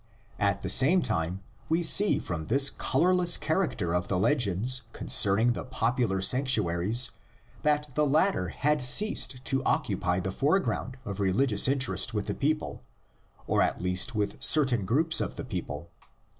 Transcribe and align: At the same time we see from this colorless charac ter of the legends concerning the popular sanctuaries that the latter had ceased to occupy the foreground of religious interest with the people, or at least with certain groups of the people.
At 0.39 0.63
the 0.63 0.69
same 0.71 1.03
time 1.03 1.43
we 1.69 1.83
see 1.83 2.17
from 2.17 2.47
this 2.47 2.71
colorless 2.71 3.37
charac 3.37 3.77
ter 3.77 3.93
of 3.93 4.07
the 4.07 4.17
legends 4.17 4.81
concerning 4.93 5.53
the 5.53 5.63
popular 5.63 6.21
sanctuaries 6.23 7.11
that 7.61 7.91
the 7.93 8.07
latter 8.07 8.47
had 8.47 8.81
ceased 8.81 9.45
to 9.45 9.63
occupy 9.63 10.19
the 10.19 10.31
foreground 10.31 10.97
of 11.05 11.19
religious 11.19 11.67
interest 11.67 12.15
with 12.15 12.25
the 12.25 12.33
people, 12.33 12.81
or 13.45 13.61
at 13.61 13.79
least 13.79 14.15
with 14.15 14.41
certain 14.41 14.85
groups 14.85 15.21
of 15.21 15.35
the 15.35 15.45
people. 15.45 15.91